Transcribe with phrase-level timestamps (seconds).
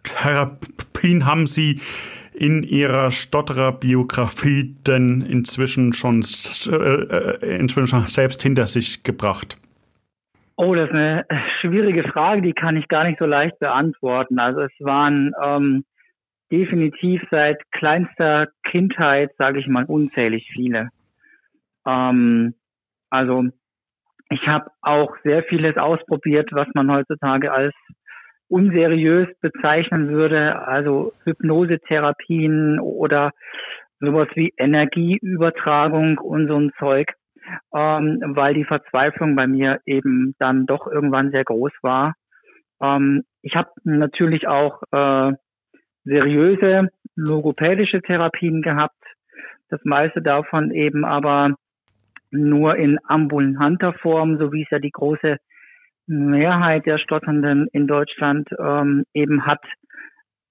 [0.01, 1.79] Therapien haben Sie
[2.33, 9.57] in Ihrer Stottererbiografie denn inzwischen schon, äh, inzwischen schon selbst hinter sich gebracht?
[10.55, 11.27] Oh, das ist eine
[11.61, 14.39] schwierige Frage, die kann ich gar nicht so leicht beantworten.
[14.39, 15.85] Also es waren ähm,
[16.53, 20.89] definitiv seit kleinster Kindheit, sage ich mal, unzählig viele.
[21.85, 22.53] Ähm,
[23.09, 23.45] also
[24.29, 27.73] ich habe auch sehr vieles ausprobiert, was man heutzutage als
[28.49, 33.31] unseriös bezeichnen würde, also Hypnosetherapien oder
[33.99, 37.13] sowas wie Energieübertragung und so ein Zeug,
[37.73, 42.13] ähm, weil die Verzweiflung bei mir eben dann doch irgendwann sehr groß war.
[42.79, 45.33] Ähm, ich habe natürlich auch äh,
[46.03, 49.01] seriöse logopädische Therapien gehabt.
[49.69, 51.55] Das meiste davon eben aber
[52.31, 55.37] nur in ambulanter Form, so wie es ja die große
[56.07, 59.63] Mehrheit der Stotternden in Deutschland ähm, eben hat.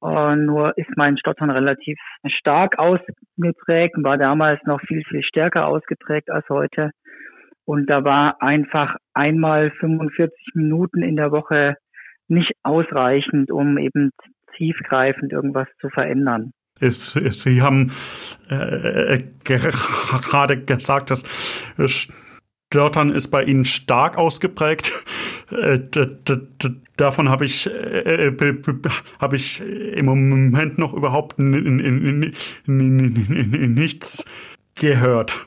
[0.02, 6.30] Äh, nur ist mein Stottern relativ stark ausgeprägt, war damals noch viel, viel stärker ausgeprägt
[6.30, 6.90] als heute.
[7.64, 11.76] Und da war einfach einmal 45 Minuten in der Woche
[12.28, 14.10] nicht ausreichend, um eben
[14.56, 16.52] tiefgreifend irgendwas zu verändern.
[16.80, 17.92] Ist, ist, Sie haben
[18.50, 21.24] äh, äh gerade gesagt, dass
[22.72, 24.92] Stottern ist bei Ihnen stark ausgeprägt.
[25.50, 25.80] Äh,
[26.96, 28.32] davon habe ich, äh,
[29.20, 31.84] habe ich im Moment noch überhaupt nichts
[34.74, 35.46] gehört.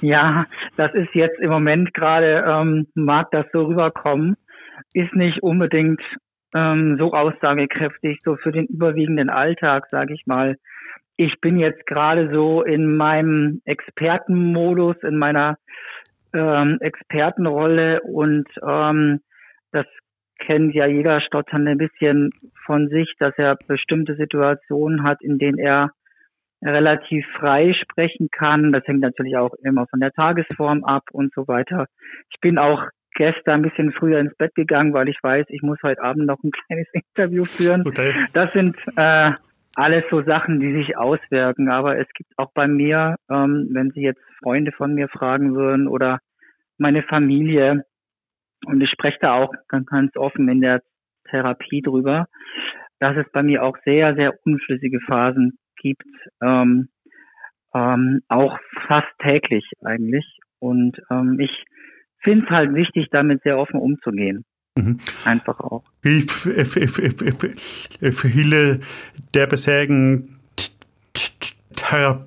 [0.00, 0.46] Ja,
[0.76, 4.36] das ist jetzt im Moment gerade, ähm, mag das so rüberkommen,
[4.94, 6.00] ist nicht unbedingt
[6.54, 10.56] ähm, so aussagekräftig, so für den überwiegenden Alltag, sage ich mal.
[11.16, 15.56] Ich bin jetzt gerade so in meinem Expertenmodus, in meiner
[16.34, 19.20] ähm, Expertenrolle und ähm,
[19.72, 19.86] das
[20.38, 22.30] kennt ja jeder Stotternde ein bisschen
[22.66, 25.90] von sich, dass er bestimmte Situationen hat, in denen er
[26.62, 28.72] relativ frei sprechen kann.
[28.72, 31.86] Das hängt natürlich auch immer von der Tagesform ab und so weiter.
[32.30, 32.84] Ich bin auch
[33.22, 36.42] gestern ein bisschen früher ins Bett gegangen, weil ich weiß, ich muss heute Abend noch
[36.42, 37.86] ein kleines Interview führen.
[37.86, 38.12] Okay.
[38.32, 39.30] Das sind äh,
[39.76, 41.70] alles so Sachen, die sich auswirken.
[41.70, 45.86] Aber es gibt auch bei mir, ähm, wenn Sie jetzt Freunde von mir fragen würden
[45.86, 46.18] oder
[46.78, 47.84] meine Familie,
[48.66, 50.82] und ich spreche da auch ganz, offen in der
[51.30, 52.26] Therapie drüber,
[52.98, 56.02] dass es bei mir auch sehr, sehr unschlüssige Phasen gibt,
[56.42, 56.88] ähm,
[57.72, 58.58] ähm, auch
[58.88, 60.26] fast täglich eigentlich.
[60.58, 61.64] Und ähm, ich
[62.22, 64.44] finde es halt wichtig, damit sehr offen umzugehen.
[64.74, 64.98] Mhm.
[65.24, 65.84] Einfach auch.
[66.02, 66.22] Wie
[68.12, 68.80] viele
[69.34, 70.38] der bisherigen
[71.76, 72.22] Therapien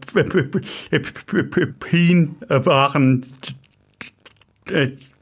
[2.50, 3.26] waren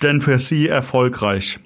[0.02, 1.60] denn für Sie erfolgreich?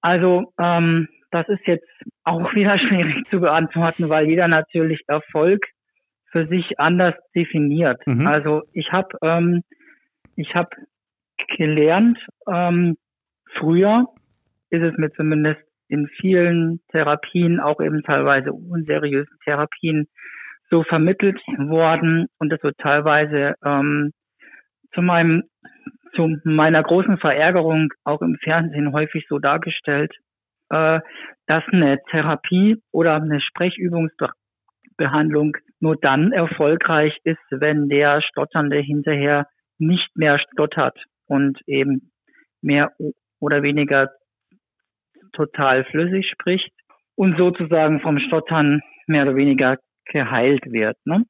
[0.00, 1.88] Also ähm, das ist jetzt
[2.24, 5.64] auch wieder schwierig zu beantworten, weil jeder natürlich Erfolg
[6.30, 8.00] für sich anders definiert.
[8.06, 8.26] Mhm.
[8.26, 9.62] Also ich habe ähm,
[10.36, 10.70] ich habe
[11.56, 12.18] gelernt,
[12.50, 12.96] ähm,
[13.58, 14.06] früher
[14.70, 20.08] ist es mir zumindest in vielen Therapien, auch eben teilweise unseriösen Therapien,
[20.70, 24.12] so vermittelt worden und das wird teilweise ähm,
[24.94, 25.42] zu meinem
[26.14, 30.12] zu meiner großen Verärgerung auch im Fernsehen häufig so dargestellt,
[30.70, 31.00] äh,
[31.46, 39.46] dass eine Therapie oder eine Sprechübungsbehandlung nur dann erfolgreich ist, wenn der Stotternde hinterher
[39.78, 42.12] nicht mehr stottert und eben
[42.60, 42.92] mehr
[43.40, 44.10] oder weniger
[45.32, 46.72] total flüssig spricht
[47.14, 50.96] und sozusagen vom Stottern mehr oder weniger geheilt wird.
[51.04, 51.24] Ne?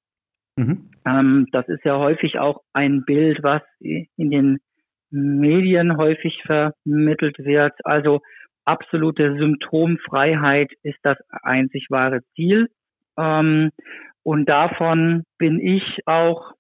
[0.57, 0.91] Mhm.
[1.07, 4.59] Ähm, das ist ja häufig auch ein Bild, was in den
[5.11, 7.75] Medien häufig vermittelt wird.
[7.85, 8.21] Also
[8.65, 12.69] absolute Symptomfreiheit ist das einzig wahre Ziel.
[13.19, 13.71] Ähm,
[14.23, 16.53] und davon bin ich auch,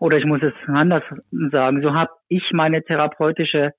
[0.00, 1.02] oder ich muss es anders
[1.50, 3.72] sagen, so habe ich meine therapeutische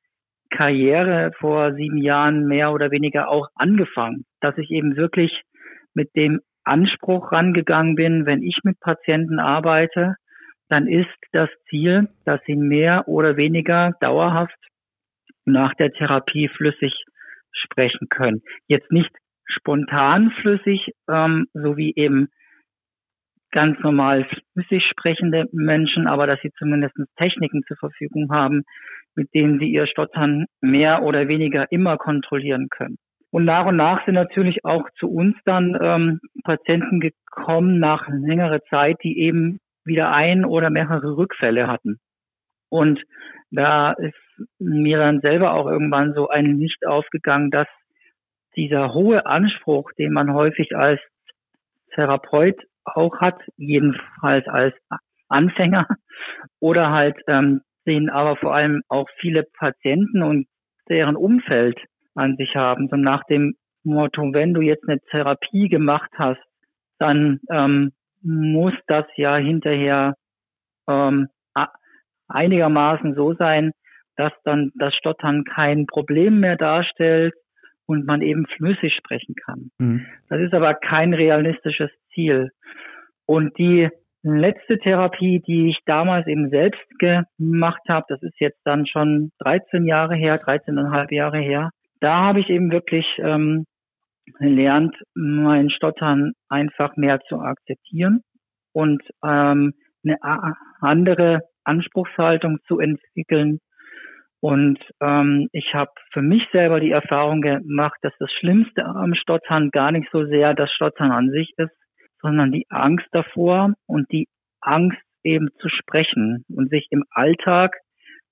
[0.50, 5.44] Karriere vor sieben Jahren mehr oder weniger auch angefangen, dass ich eben wirklich
[5.94, 10.16] mit dem Anspruch rangegangen bin, wenn ich mit Patienten arbeite,
[10.70, 14.58] dann ist das Ziel, dass sie mehr oder weniger dauerhaft
[15.46, 16.94] nach der Therapie flüssig
[17.52, 18.42] sprechen können.
[18.68, 19.12] Jetzt nicht
[19.46, 22.30] spontan flüssig, ähm, so wie eben
[23.52, 28.64] ganz normal flüssig sprechende Menschen, aber dass sie zumindest Techniken zur Verfügung haben,
[29.16, 32.98] mit denen sie ihr Stottern mehr oder weniger immer kontrollieren können.
[33.32, 38.62] Und nach und nach sind natürlich auch zu uns dann ähm, Patienten gekommen nach längerer
[38.70, 42.00] Zeit, die eben wieder ein oder mehrere Rückfälle hatten.
[42.70, 43.02] Und
[43.52, 44.16] da ist
[44.60, 47.68] mir dann selber auch irgendwann so ein Licht aufgegangen, dass
[48.56, 51.00] dieser hohe Anspruch, den man häufig als
[51.94, 52.56] Therapeut
[52.96, 54.76] auch hat, jedenfalls als
[55.28, 55.88] Anfänger
[56.60, 60.48] oder halt ähm, den aber vor allem auch viele Patienten und
[60.90, 61.80] deren Umfeld
[62.16, 62.88] an sich haben.
[62.90, 66.42] So nach dem Motto, wenn du jetzt eine Therapie gemacht hast,
[67.00, 67.92] dann ähm,
[68.22, 70.16] muss das ja hinterher
[70.88, 71.30] ähm,
[72.28, 73.72] einigermaßen so sein,
[74.16, 77.34] dass dann das Stottern kein Problem mehr darstellt
[77.86, 79.72] und man eben flüssig sprechen kann.
[79.80, 80.06] Mhm.
[80.28, 82.52] Das ist aber kein realistisches Ziel.
[83.26, 83.90] Und die
[84.24, 89.86] letzte Therapie, die ich damals eben selbst gemacht habe, das ist jetzt dann schon 13
[89.86, 91.72] Jahre her, 13,5 Jahre her,
[92.02, 93.66] da habe ich eben wirklich ähm,
[94.40, 98.22] gelernt, mein Stottern einfach mehr zu akzeptieren
[98.74, 99.74] und ähm,
[100.04, 100.18] eine
[100.82, 103.60] andere Anspruchshaltung zu entwickeln.
[104.42, 109.70] Und ähm, ich habe für mich selber die Erfahrung gemacht, dass das Schlimmste am Stottern
[109.72, 111.76] gar nicht so sehr das Stottern an sich ist,
[112.22, 114.28] sondern die Angst davor und die
[114.62, 117.76] Angst eben zu sprechen und sich im Alltag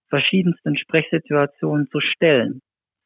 [0.10, 2.62] verschiedensten Sprechsituationen zu stellen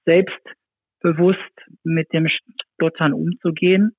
[0.06, 1.40] selbstbewusst
[1.84, 3.96] mit dem Stottern umzugehen,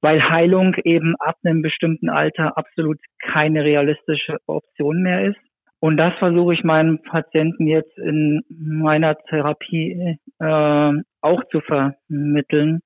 [0.00, 5.40] weil Heilung eben ab einem bestimmten Alter absolut keine realistische Option mehr ist.
[5.80, 12.80] Und das versuche ich meinen Patienten jetzt in meiner Therapie äh, auch zu vermitteln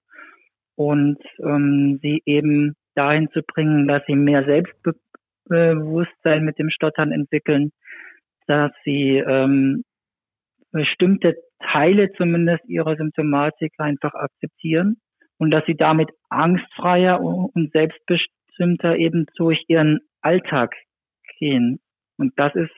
[0.74, 7.70] und ähm, sie eben dahin zu bringen, dass sie mehr Selbstbewusstsein mit dem Stottern entwickeln,
[8.46, 9.84] dass sie ähm,
[10.72, 14.96] bestimmte Teile zumindest ihrer Symptomatik einfach akzeptieren
[15.38, 20.74] und dass sie damit angstfreier und selbstbestimmter eben durch ihren Alltag
[21.38, 21.80] gehen.
[22.16, 22.74] Und das ist,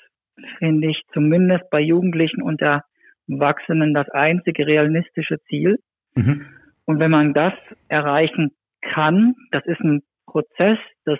[0.58, 5.78] finde ich, zumindest bei Jugendlichen und Erwachsenen das einzige realistische Ziel.
[6.14, 6.46] Mhm.
[6.84, 7.54] Und wenn man das
[7.88, 11.18] erreichen kann, das ist ein Prozess, das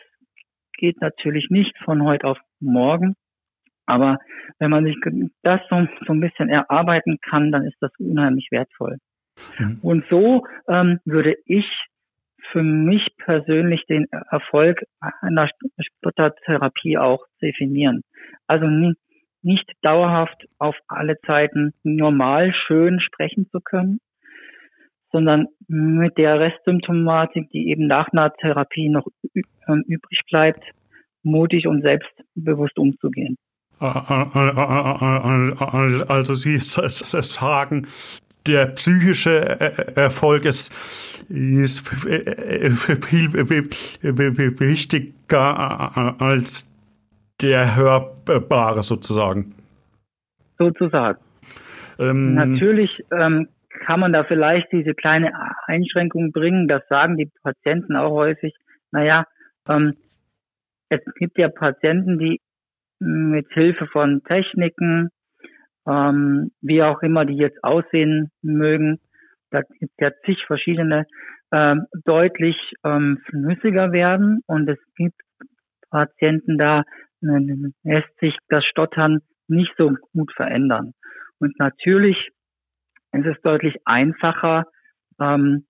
[0.79, 3.17] geht natürlich nicht von heute auf morgen,
[3.87, 4.19] aber
[4.59, 4.97] wenn man sich
[5.43, 8.99] das so, so ein bisschen erarbeiten kann, dann ist das unheimlich wertvoll.
[9.59, 9.79] Mhm.
[9.83, 11.67] Und so ähm, würde ich
[12.53, 15.49] für mich persönlich den Erfolg einer
[15.99, 18.03] Stottertherapie auch definieren.
[18.47, 18.99] Also nicht,
[19.43, 23.99] nicht dauerhaft auf alle Zeiten normal schön sprechen zu können,
[25.13, 29.07] sondern mit der Restsymptomatik, die eben nach einer Therapie noch
[29.69, 30.65] ähm, übrig bleibt,
[31.23, 33.37] mutig und selbstbewusst umzugehen.
[33.79, 34.75] Also
[36.35, 37.87] Sie sagen,
[38.47, 39.41] der psychische
[39.97, 40.73] Erfolg ist,
[41.29, 42.21] ist viel
[44.61, 46.71] wichtiger als
[47.41, 49.55] der hörbare sozusagen.
[50.59, 51.19] Sozusagen.
[51.99, 53.49] Ähm, Natürlich ähm,
[53.81, 55.33] kann man da vielleicht diese kleine
[55.67, 56.69] Einschränkung bringen.
[56.69, 58.55] Das sagen die Patienten auch häufig.
[58.93, 59.25] Naja,
[59.69, 59.95] ähm,
[60.89, 62.41] es gibt ja Patienten, die
[62.99, 65.09] mit Hilfe von Techniken,
[65.89, 68.99] ähm, wie auch immer die jetzt aussehen mögen,
[69.51, 71.07] da gibt es ja zig verschiedene,
[71.53, 75.21] ähm, deutlich ähm, flüssiger werden und es gibt
[75.91, 76.85] Patienten, da
[77.23, 80.93] äh, lässt sich das Stottern nicht so gut verändern.
[81.41, 82.31] Und natürlich
[83.13, 84.67] ist es deutlich einfacher,
[85.21, 85.67] ähm,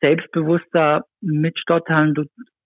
[0.00, 2.14] selbstbewusster mit Stottern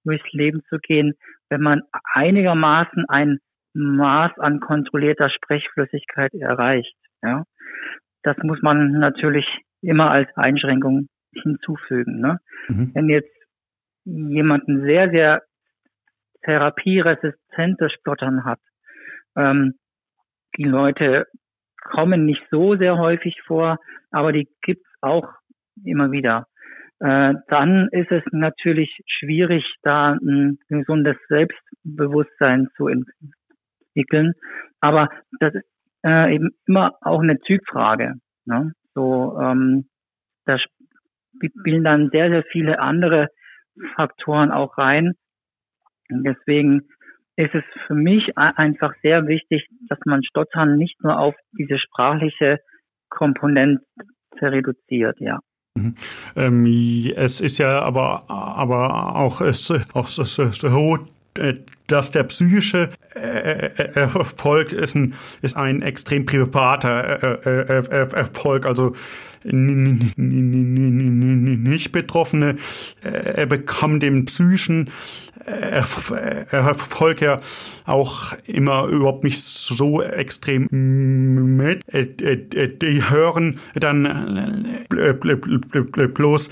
[0.05, 1.15] durchs Leben zu gehen,
[1.49, 1.83] wenn man
[2.15, 3.39] einigermaßen ein
[3.75, 6.95] Maß an kontrollierter Sprechflüssigkeit erreicht.
[7.23, 7.45] Ja,
[8.23, 9.47] das muss man natürlich
[9.83, 12.21] immer als Einschränkung hinzufügen.
[12.21, 12.39] Ne?
[12.69, 12.91] Mhm.
[12.95, 13.35] Wenn jetzt
[14.05, 15.43] jemanden sehr, sehr
[16.43, 18.61] therapieresistentes Stottern hat,
[19.37, 19.75] ähm,
[20.57, 21.27] die Leute
[21.89, 23.79] kommen nicht so sehr häufig vor,
[24.11, 25.29] aber die gibt's auch
[25.85, 26.47] immer wieder.
[27.01, 34.35] Äh, dann ist es natürlich schwierig, da ein gesundes Selbstbewusstsein zu entwickeln.
[34.81, 35.65] Aber das ist
[36.05, 38.15] äh, eben immer auch eine Typfrage.
[38.47, 38.73] Ne?
[38.95, 39.89] So, ähm,
[40.45, 43.29] da spielen dann sehr, sehr viele andere
[43.95, 45.15] Faktoren auch rein.
[46.11, 46.89] Deswegen
[47.39, 52.59] ist es für mich einfach sehr wichtig, dass man Stottern nicht nur auf diese sprachliche
[53.11, 53.85] Komponente
[54.43, 55.39] reduziert, ja.
[55.77, 55.95] Mhm.
[56.35, 60.25] Ähm, es ist ja aber, aber auch, es, auch so,
[61.39, 61.55] äh,
[61.87, 68.67] dass der psychische äh, äh, Erfolg ist ein, ist ein extrem privater Erfolg.
[68.67, 68.95] Also
[69.45, 70.19] nicht
[71.93, 72.57] Betroffene
[73.49, 74.91] bekommen den psychischen
[76.51, 77.41] Erfolg ja
[77.85, 81.83] auch immer überhaupt nicht so extrem mit.
[81.93, 84.87] Die hören dann
[86.15, 86.51] bloß,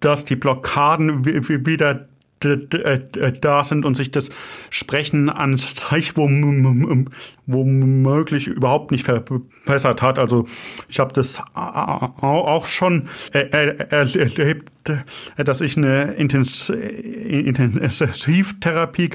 [0.00, 2.08] dass die Blockaden wieder
[2.40, 4.30] da sind und sich das
[4.70, 6.16] Sprechen an sich
[7.46, 10.18] womöglich überhaupt nicht verbessert hat.
[10.18, 10.46] Also
[10.88, 14.70] ich habe das auch schon erlebt,
[15.36, 19.10] dass ich eine Intensivtherapie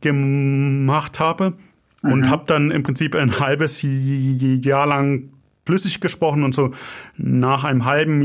[0.00, 1.54] gemacht habe
[2.02, 2.30] und mhm.
[2.30, 5.30] habe dann im Prinzip ein halbes Jahr lang
[5.68, 6.70] flüssig gesprochen und so.
[7.18, 8.22] Nach einem halben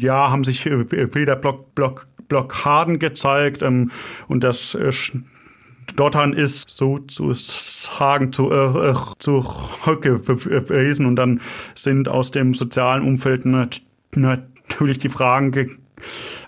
[0.00, 3.90] Jahr haben sich wieder Block, Block, Blockaden gezeigt ähm,
[4.28, 11.40] und das äh, Stottern ist sozusagen zu, äh, zurückgewiesen und dann
[11.74, 15.80] sind aus dem sozialen Umfeld natürlich die Fragen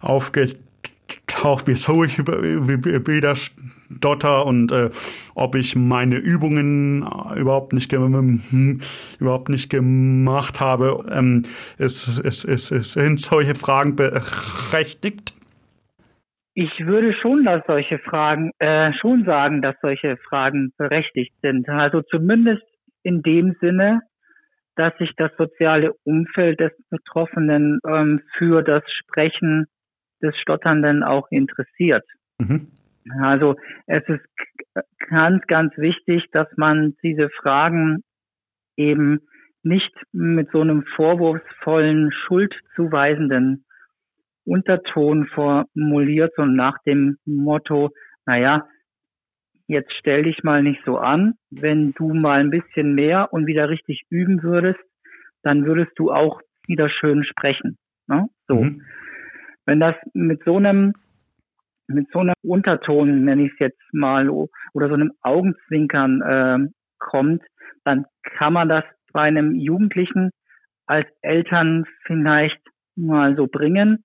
[0.01, 4.91] aufgetaucht, wieso ich wieder stotter und äh,
[5.39, 7.03] ob ich meine Übungen
[7.37, 11.07] überhaupt nicht überhaupt nicht gemacht habe.
[11.11, 11.45] Ähm,
[11.79, 15.35] es, es, es, es sind solche Fragen berechtigt.
[16.55, 21.69] Ich würde schon, dass solche Fragen, äh, schon sagen, dass solche Fragen berechtigt sind.
[21.69, 22.65] Also zumindest
[23.05, 24.01] in dem Sinne,
[24.75, 29.67] dass sich das soziale Umfeld des Betroffenen ähm, für das Sprechen
[30.23, 32.05] des Stotternden auch interessiert.
[32.39, 32.69] Mhm.
[33.21, 34.25] Also es ist
[35.09, 38.03] ganz, ganz wichtig, dass man diese Fragen
[38.77, 39.21] eben
[39.63, 43.65] nicht mit so einem vorwurfsvollen, schuldzuweisenden
[44.45, 47.91] Unterton formuliert und nach dem Motto,
[48.25, 48.67] naja,
[49.67, 51.35] jetzt stell dich mal nicht so an.
[51.51, 54.81] Wenn du mal ein bisschen mehr und wieder richtig üben würdest,
[55.43, 57.77] dann würdest du auch wieder schön sprechen.
[58.07, 58.27] Ne?
[58.47, 58.55] So.
[58.55, 58.83] Mhm.
[59.67, 60.95] Wenn das mit so einem
[61.89, 66.69] mit so einem Unterton, nenne ich es jetzt mal, oder so einem Augenzwinkern äh,
[66.99, 67.43] kommt,
[67.85, 70.31] dann kann man das bei einem Jugendlichen
[70.87, 72.61] als Eltern vielleicht
[72.97, 74.05] mal so bringen.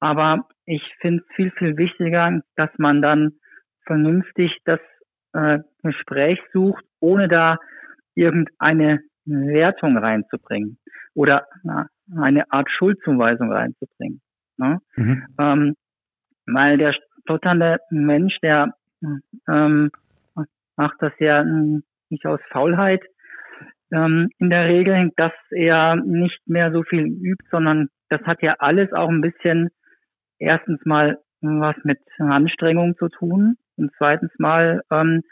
[0.00, 3.32] Aber ich finde es viel, viel wichtiger, dass man dann
[3.86, 4.80] vernünftig das
[5.32, 7.58] äh, Gespräch sucht, ohne da
[8.14, 10.78] irgendeine Wertung reinzubringen
[11.14, 14.20] oder na, eine Art Schuldzuweisung reinzubringen.
[14.56, 14.78] Ne?
[14.96, 15.26] Mhm.
[15.38, 15.74] Ähm,
[16.46, 16.94] weil der
[17.30, 18.74] stotternde Mensch, der
[19.48, 19.90] ähm,
[20.76, 21.44] macht das ja
[22.08, 23.02] nicht aus Faulheit
[23.92, 28.56] ähm, in der Regel, dass er nicht mehr so viel übt, sondern das hat ja
[28.58, 29.68] alles auch ein bisschen
[30.38, 35.22] erstens mal was mit Anstrengung zu tun und zweitens mal ähm,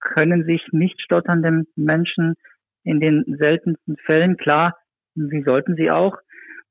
[0.00, 2.34] können sich nicht stotternde Menschen
[2.84, 4.76] in den seltensten Fällen, klar,
[5.14, 6.16] wie sollten sie auch,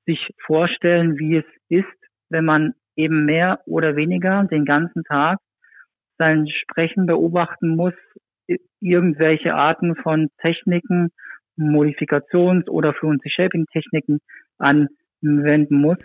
[0.05, 1.87] sich vorstellen, wie es ist,
[2.29, 5.37] wenn man eben mehr oder weniger den ganzen Tag
[6.17, 7.93] sein Sprechen beobachten muss,
[8.79, 11.11] irgendwelche Arten von Techniken
[11.57, 14.19] Modifikations- oder Fluency Shaping Techniken
[14.57, 15.97] anwenden muss.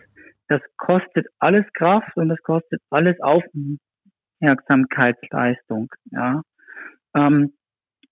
[0.49, 5.88] Das kostet alles Kraft und das kostet alles Aufmerksamkeitsleistung.
[6.11, 6.42] Ja.
[7.14, 7.52] Ähm,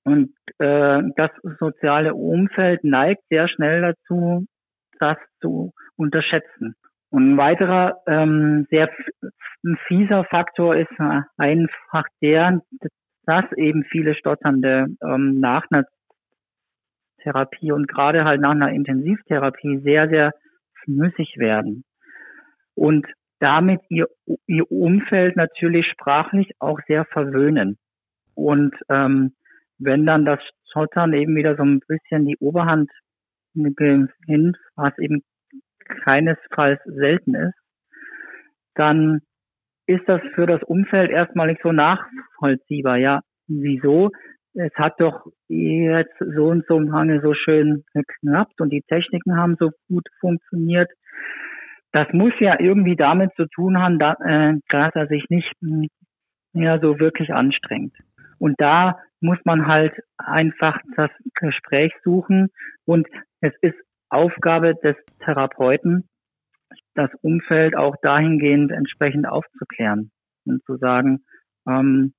[0.04, 4.46] und äh, das soziale Umfeld neigt sehr schnell dazu,
[4.98, 6.76] das zu unterschätzen.
[7.10, 8.90] Und ein weiterer ähm, sehr
[9.86, 10.92] fieser Faktor ist
[11.36, 12.60] einfach der,
[13.24, 15.84] dass eben viele Stotternde ähm, nach einer
[17.22, 20.32] Therapie und gerade halt nach einer Intensivtherapie sehr, sehr
[20.86, 21.84] müßig werden.
[22.74, 23.06] Und
[23.40, 24.06] damit ihr,
[24.46, 27.76] ihr Umfeld natürlich sprachlich auch sehr verwöhnen.
[28.34, 29.34] Und ähm,
[29.78, 30.40] wenn dann das
[30.72, 32.90] Schottern eben wieder so ein bisschen die Oberhand
[33.54, 35.22] gewinnt, was eben
[35.88, 37.54] keinesfalls selten ist,
[38.74, 39.20] dann
[39.86, 42.98] ist das für das Umfeld erstmal nicht so nachvollziehbar.
[42.98, 44.10] Ja, wieso?
[44.54, 49.56] Es hat doch jetzt so und so lange so schön geknappt und die Techniken haben
[49.58, 50.90] so gut funktioniert.
[51.92, 55.52] Das muss ja irgendwie damit zu tun haben, äh, dass er sich nicht
[56.52, 57.94] mehr so wirklich anstrengt.
[58.38, 62.48] Und da muss man halt einfach das Gespräch suchen
[62.84, 63.06] und
[63.40, 63.78] es ist
[64.10, 66.08] Aufgabe des Therapeuten,
[66.94, 70.10] das Umfeld auch dahingehend entsprechend aufzuklären
[70.44, 71.24] und zu sagen,
[71.66, 72.14] ähm,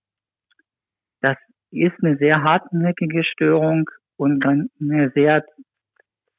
[1.21, 1.37] das
[1.71, 5.45] ist eine sehr hartnäckige Störung und eine sehr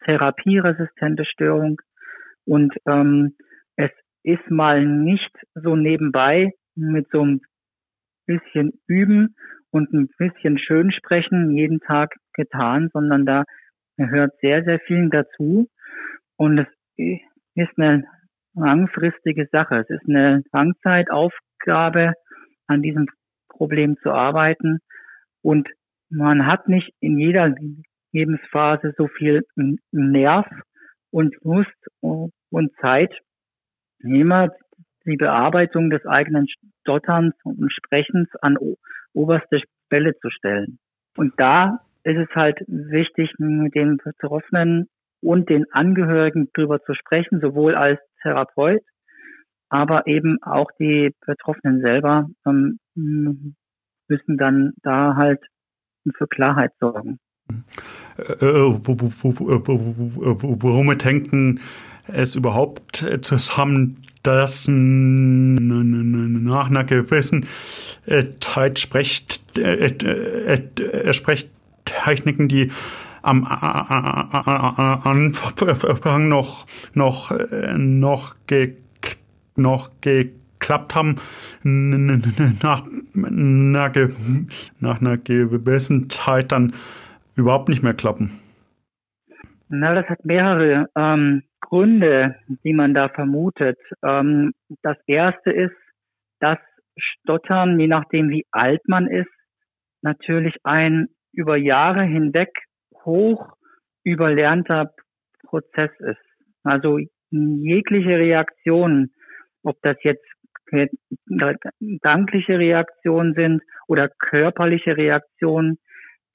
[0.04, 1.80] therapieresistente Störung.
[2.44, 3.36] Und ähm,
[3.76, 3.90] es
[4.22, 7.40] ist mal nicht so nebenbei mit so einem
[8.26, 9.34] bisschen Üben
[9.70, 13.44] und ein bisschen Schönsprechen jeden Tag getan, sondern da
[14.00, 15.68] gehört sehr, sehr viel dazu.
[16.36, 16.68] Und es
[17.54, 18.04] ist eine
[18.54, 19.76] langfristige Sache.
[19.76, 22.14] Es ist eine Langzeitaufgabe,
[22.66, 23.06] an diesem
[23.48, 24.78] Problem zu arbeiten.
[25.42, 25.68] Und
[26.08, 27.54] man hat nicht in jeder
[28.12, 29.42] Lebensphase so viel
[29.92, 30.46] Nerv
[31.10, 33.12] und Lust und Zeit,
[33.98, 34.48] immer
[35.04, 36.46] die Bearbeitung des eigenen
[36.80, 38.56] Stotterns und Sprechens an
[39.12, 40.78] oberste Stelle zu stellen.
[41.16, 44.88] Und da ist es halt wichtig, mit den Betroffenen
[45.20, 48.82] und den Angehörigen drüber zu sprechen, sowohl als Therapeut,
[49.68, 52.78] aber eben auch die Betroffenen selber ähm,
[54.08, 55.40] müssen dann da halt
[56.16, 57.18] für Klarheit sorgen.
[60.58, 61.60] Worum hängt denn
[62.08, 67.46] es überhaupt zusammen, dass nach einer gewissen
[68.40, 68.88] Zeit
[69.56, 71.48] äh, äh, äh, sprecht
[71.84, 72.70] Techniken, die
[73.22, 75.32] am Anfang
[76.28, 77.32] noch noch
[77.76, 78.76] noch ge,
[79.56, 81.16] noch geklappt haben
[81.62, 82.02] nach
[82.62, 82.84] nach,
[84.80, 86.72] nach einer gewissen Zeit dann
[87.36, 88.40] überhaupt nicht mehr klappen.
[89.68, 93.78] Na, das hat mehrere ähm, Gründe, die man da vermutet.
[94.02, 95.76] Ähm, das erste ist,
[96.40, 96.58] dass
[96.96, 99.30] Stottern, je nachdem wie alt man ist,
[100.02, 102.50] natürlich ein über Jahre hinweg
[103.04, 103.54] hoch
[104.04, 104.92] überlernter
[105.44, 106.18] Prozess ist.
[106.62, 106.98] Also
[107.30, 109.10] jegliche Reaktion,
[109.62, 110.24] ob das jetzt
[110.66, 115.78] gedankliche Reaktionen sind oder körperliche Reaktionen,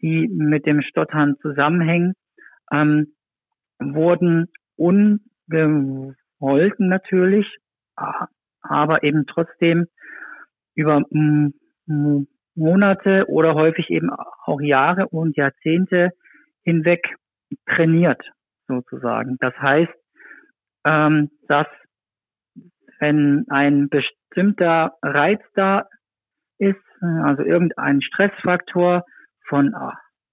[0.02, 2.14] die mit dem Stottern zusammenhängen,
[2.72, 3.14] ähm,
[3.80, 6.16] wurden ungewollt
[6.80, 7.48] natürlich,
[8.62, 9.88] aber eben trotzdem
[10.74, 11.02] über
[12.56, 16.12] Monate oder häufig eben auch Jahre und Jahrzehnte
[16.64, 17.16] hinweg
[17.68, 18.22] trainiert,
[18.68, 19.38] sozusagen.
[19.40, 19.94] Das heißt,
[20.86, 21.68] ähm, dass
[23.00, 25.88] wenn ein bestimmter Reiz da
[26.58, 29.04] ist, also irgendein Stressfaktor
[29.48, 29.76] von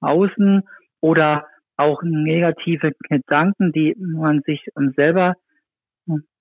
[0.00, 0.62] außen
[1.00, 4.64] oder auch negative Gedanken, die man sich
[4.96, 5.34] selber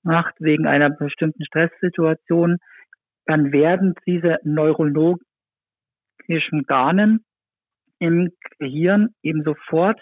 [0.03, 2.57] macht wegen einer bestimmten Stresssituation,
[3.25, 4.37] dann werden diese
[6.31, 7.25] neurologischen Bahnen
[7.99, 9.99] im Gehirn eben sofort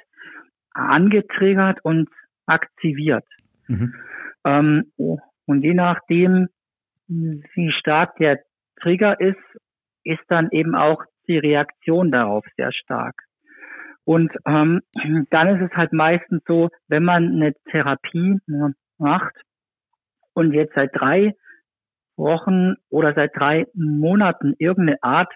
[0.73, 2.09] angetriggert und
[2.45, 3.25] aktiviert.
[3.67, 3.93] Mhm.
[4.45, 4.91] Ähm,
[5.45, 6.47] und je nachdem,
[7.07, 8.39] wie stark der
[8.81, 9.37] Trigger ist,
[10.03, 13.15] ist dann eben auch die Reaktion darauf sehr stark.
[14.05, 14.81] Und ähm,
[15.31, 18.39] dann ist es halt meistens so, wenn man eine Therapie
[18.97, 19.35] macht
[20.33, 21.33] und jetzt seit drei
[22.15, 25.31] Wochen oder seit drei Monaten irgendeine Art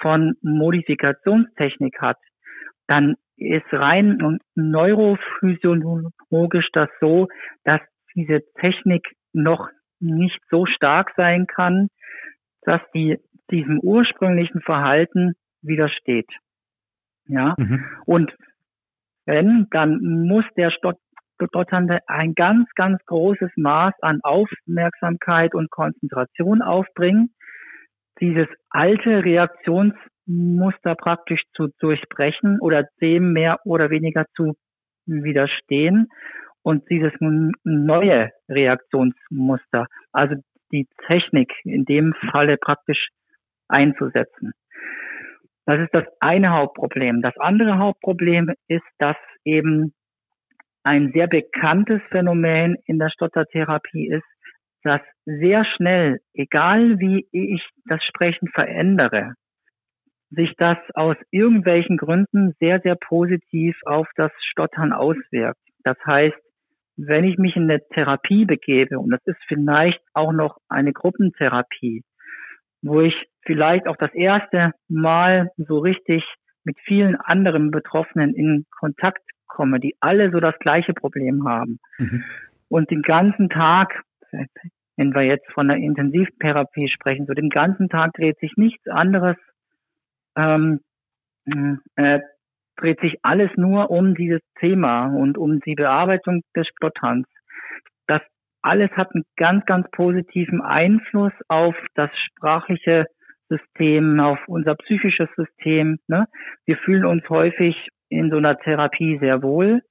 [0.00, 2.18] von Modifikationstechnik hat,
[2.86, 7.26] dann ist rein neurophysiologisch das so,
[7.64, 7.80] dass
[8.14, 9.68] diese Technik noch
[10.00, 11.88] nicht so stark sein kann,
[12.62, 13.18] dass die
[13.50, 16.30] diesem ursprünglichen Verhalten widersteht.
[17.26, 17.84] Ja, mhm.
[18.06, 18.32] und
[19.26, 27.34] Wenn, dann muss der Stotternde ein ganz, ganz großes Maß an Aufmerksamkeit und Konzentration aufbringen,
[28.20, 34.54] dieses alte Reaktionsmuster praktisch zu durchbrechen oder dem mehr oder weniger zu
[35.06, 36.08] widerstehen
[36.62, 40.34] und dieses neue Reaktionsmuster, also
[40.72, 43.08] die Technik in dem Falle praktisch
[43.68, 44.52] einzusetzen.
[45.64, 47.22] Das ist das eine Hauptproblem.
[47.22, 49.92] Das andere Hauptproblem ist, dass eben
[50.84, 54.24] ein sehr bekanntes Phänomen in der Stottertherapie ist,
[54.86, 59.34] dass sehr schnell, egal wie ich das Sprechen verändere,
[60.30, 65.60] sich das aus irgendwelchen Gründen sehr, sehr positiv auf das Stottern auswirkt.
[65.84, 66.36] Das heißt,
[66.96, 72.02] wenn ich mich in eine Therapie begebe, und das ist vielleicht auch noch eine Gruppentherapie,
[72.82, 76.24] wo ich vielleicht auch das erste Mal so richtig
[76.64, 81.78] mit vielen anderen Betroffenen in Kontakt komme, die alle so das gleiche Problem haben.
[81.98, 82.24] Mhm.
[82.68, 84.02] Und den ganzen Tag,
[84.96, 89.36] wenn wir jetzt von der Intensivtherapie sprechen, so den ganzen Tag dreht sich nichts anderes,
[90.36, 90.80] ähm,
[91.96, 92.20] äh,
[92.76, 97.26] dreht sich alles nur um dieses Thema und um die Bearbeitung des Stotterns.
[98.06, 98.22] Das
[98.62, 103.06] alles hat einen ganz, ganz positiven Einfluss auf das sprachliche
[103.48, 105.98] System, auf unser psychisches System.
[106.08, 106.26] Ne?
[106.64, 109.82] Wir fühlen uns häufig in so einer Therapie sehr wohl.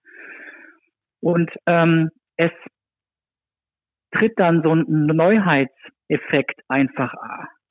[1.22, 2.52] Und ähm, es
[4.18, 7.14] tritt dann so ein Neuheitseffekt einfach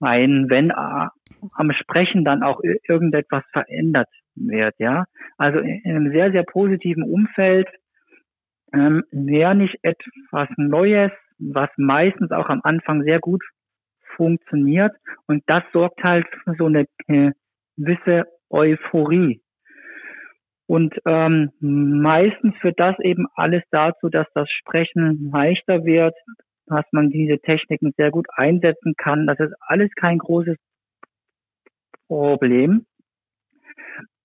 [0.00, 1.08] ein, wenn äh,
[1.52, 5.04] am Sprechen dann auch irgendetwas verändert wird, ja.
[5.38, 7.68] Also in einem sehr, sehr positiven Umfeld
[8.72, 13.42] ähm, lerne ich etwas Neues, was meistens auch am Anfang sehr gut
[14.16, 14.92] funktioniert
[15.26, 17.32] und das sorgt halt für so eine äh,
[17.76, 19.40] gewisse Euphorie.
[20.66, 26.14] Und ähm, meistens führt das eben alles dazu, dass das Sprechen leichter wird,
[26.66, 29.26] dass man diese Techniken sehr gut einsetzen kann.
[29.26, 30.56] Das ist alles kein großes
[32.08, 32.86] Problem.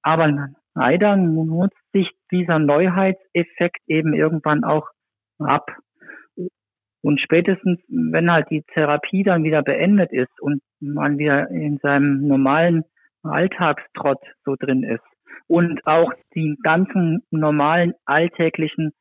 [0.02, 4.88] Aber leider nutzt sich dieser Neuheitseffekt eben irgendwann auch
[5.40, 5.76] ab.
[7.02, 12.28] Und spätestens, wenn halt die Therapie dann wieder beendet ist und man wieder in seinem
[12.28, 12.84] normalen
[13.24, 15.04] Alltagstrott so drin ist
[15.50, 18.92] und auch die ganzen normalen alltäglichen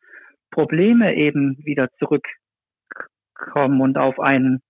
[0.51, 4.63] Probleme eben wieder zurückkommen und auf einen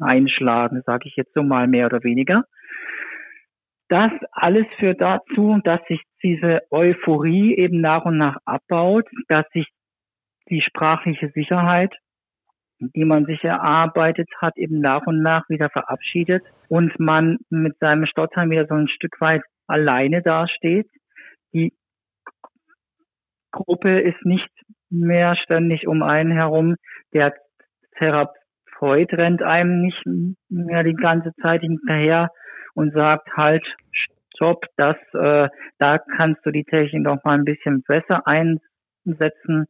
[0.00, 2.44] einschlagen, sage ich jetzt so mal mehr oder weniger.
[3.88, 9.68] Das alles führt dazu, dass sich diese Euphorie eben nach und nach abbaut, dass sich
[10.48, 11.94] die sprachliche Sicherheit
[12.94, 18.06] die man sich erarbeitet hat, eben nach und nach wieder verabschiedet und man mit seinem
[18.06, 20.88] Stottern wieder so ein Stück weit alleine dasteht.
[21.52, 21.72] Die
[23.50, 24.48] Gruppe ist nicht
[24.90, 26.76] mehr ständig um einen herum.
[27.12, 27.34] Der
[27.98, 30.02] Therapeut rennt einem nicht
[30.48, 32.30] mehr die ganze Zeit hinterher
[32.74, 33.64] und sagt halt,
[34.34, 35.48] stopp, das, äh,
[35.78, 39.66] da kannst du die Technik doch mal ein bisschen besser einsetzen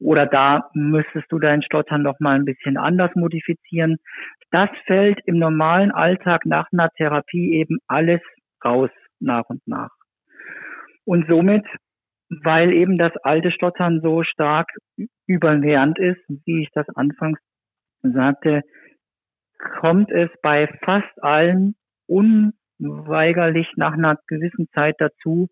[0.00, 3.96] oder da müsstest du dein Stottern noch mal ein bisschen anders modifizieren.
[4.50, 8.20] Das fällt im normalen Alltag nach einer Therapie eben alles
[8.64, 9.90] raus nach und nach.
[11.04, 11.64] Und somit,
[12.28, 14.68] weil eben das alte Stottern so stark
[15.26, 17.38] überlernt ist, wie ich das anfangs
[18.02, 18.62] sagte,
[19.80, 21.74] kommt es bei fast allen
[22.06, 25.48] unweigerlich nach einer gewissen Zeit dazu,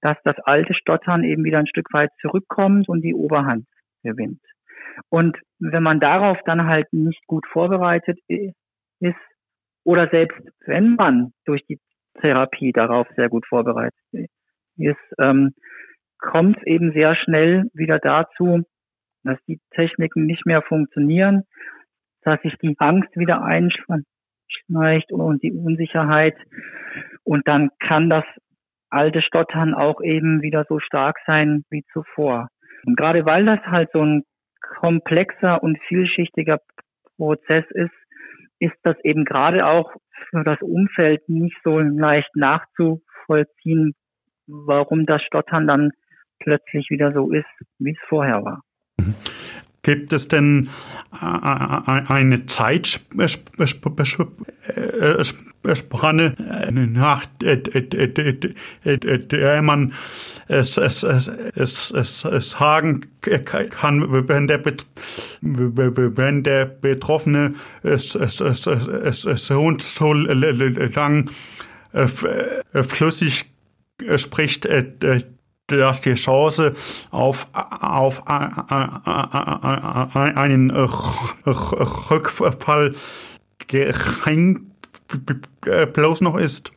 [0.00, 3.66] dass das alte Stottern eben wieder ein Stück weit zurückkommt und die Oberhand
[4.02, 4.40] gewinnt.
[5.08, 9.16] Und wenn man darauf dann halt nicht gut vorbereitet ist,
[9.84, 11.78] oder selbst wenn man durch die
[12.20, 13.98] Therapie darauf sehr gut vorbereitet
[14.76, 15.54] ist, ähm,
[16.18, 18.62] kommt es eben sehr schnell wieder dazu,
[19.24, 21.44] dass die Techniken nicht mehr funktionieren,
[22.22, 26.36] dass sich die Angst wieder einschleicht und die Unsicherheit.
[27.24, 28.24] Und dann kann das
[28.90, 32.48] alte Stottern auch eben wieder so stark sein wie zuvor.
[32.86, 34.22] Und gerade weil das halt so ein
[34.80, 36.58] komplexer und vielschichtiger
[37.16, 37.92] Prozess ist,
[38.60, 39.92] ist das eben gerade auch
[40.30, 43.94] für das Umfeld nicht so leicht nachzuvollziehen,
[44.46, 45.92] warum das Stottern dann
[46.40, 47.46] plötzlich wieder so ist,
[47.78, 48.62] wie es vorher war.
[49.88, 50.68] Gibt es denn
[51.22, 53.26] äh, äh, eine Zeitspanne,
[56.92, 57.56] nach der
[59.62, 59.94] man
[60.46, 63.00] es, es, es, es, es, es sagen
[63.70, 64.62] kann, wenn der,
[65.40, 71.30] wenn der Betroffene es, es, es, es, es so und so lang
[72.74, 73.46] flüssig
[74.18, 74.68] spricht,
[75.76, 76.74] dass die Chance
[77.10, 78.26] auf, auf
[80.26, 80.70] einen
[82.10, 82.94] Rückfall
[83.68, 84.72] gering
[85.92, 86.72] bloß noch ist?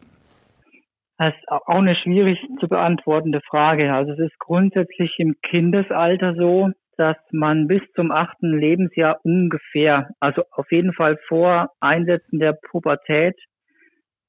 [1.18, 3.94] Das ist auch eine schwierig zu beantwortende Frage.
[3.94, 10.44] Also es ist grundsätzlich im Kindesalter so, dass man bis zum achten Lebensjahr ungefähr, also
[10.52, 13.36] auf jeden Fall vor Einsetzen der Pubertät,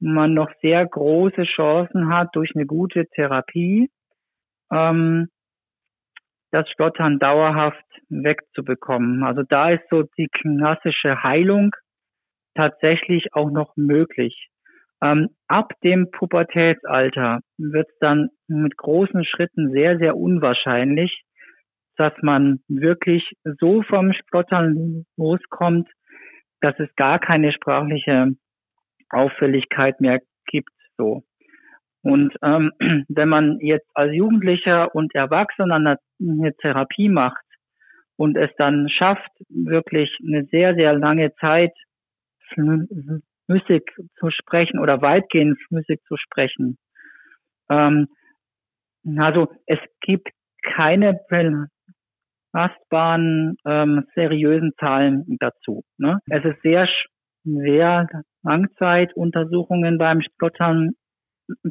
[0.01, 3.89] man noch sehr große Chancen hat durch eine gute Therapie,
[4.73, 5.29] ähm,
[6.51, 9.25] das Stottern dauerhaft wegzubekommen.
[9.25, 11.75] Also da ist so die klassische Heilung
[12.55, 14.49] tatsächlich auch noch möglich.
[15.03, 21.23] Ähm, ab dem Pubertätsalter wird es dann mit großen Schritten sehr, sehr unwahrscheinlich,
[21.97, 25.89] dass man wirklich so vom Stottern loskommt,
[26.61, 28.35] dass es gar keine sprachliche
[29.11, 30.71] Auffälligkeit mehr gibt.
[30.97, 31.25] So.
[32.03, 32.73] Und ähm,
[33.09, 37.45] wenn man jetzt als Jugendlicher und Erwachsener eine, eine Therapie macht
[38.17, 41.73] und es dann schafft, wirklich eine sehr, sehr lange Zeit
[42.55, 46.77] flüssig zu sprechen oder weitgehend flüssig zu sprechen.
[47.71, 48.09] Ähm,
[49.17, 50.29] also es gibt
[50.63, 51.19] keine
[52.53, 55.83] belastbaren, ähm, seriösen Zahlen dazu.
[55.97, 56.19] Ne?
[56.27, 58.07] Es ist sehr schwer,
[58.43, 60.93] Langzeituntersuchungen beim Stottern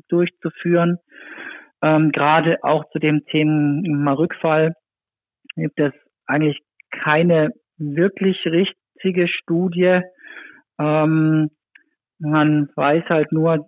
[0.09, 0.97] durchzuführen.
[1.81, 4.73] Ähm, Gerade auch zu dem Thema Rückfall
[5.55, 5.93] gibt es
[6.25, 6.59] eigentlich
[6.91, 10.01] keine wirklich richtige Studie.
[10.79, 11.49] Ähm,
[12.19, 13.65] man weiß halt nur,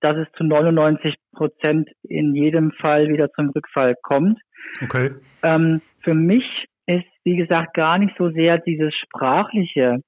[0.00, 4.38] dass es zu 99 Prozent in jedem Fall wieder zum Rückfall kommt.
[4.82, 5.10] Okay.
[5.42, 6.44] Ähm, für mich
[6.86, 10.00] ist, wie gesagt, gar nicht so sehr dieses sprachliche